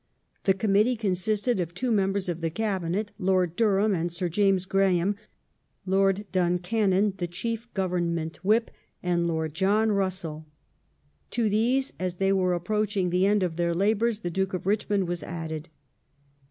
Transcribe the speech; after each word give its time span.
The 0.45 0.55
Committee 0.55 0.95
consisted 0.95 1.59
of 1.59 1.75
two 1.75 1.91
members 1.91 2.27
of 2.27 2.41
the 2.41 2.49
Cabinet: 2.49 3.11
Lord 3.19 3.55
Durham 3.55 3.93
and 3.93 4.11
Sir 4.11 4.29
James 4.29 4.65
Graham; 4.65 5.15
Lord 5.85 6.25
Duncannon, 6.31 7.13
the 7.17 7.27
chief 7.27 7.71
Government 7.75 8.37
Whip, 8.43 8.71
and 9.03 9.27
Lord 9.27 9.53
John 9.53 9.91
Russell. 9.91 10.47
To 11.29 11.51
these, 11.51 11.93
as 11.99 12.15
they 12.15 12.33
were 12.33 12.55
approaching 12.55 13.09
the 13.09 13.27
end 13.27 13.43
of 13.43 13.57
their 13.57 13.75
labours, 13.75 14.21
the 14.21 14.31
Duke 14.31 14.55
of 14.55 14.65
Richmond 14.65 15.07
was 15.07 15.21
added. 15.21 15.69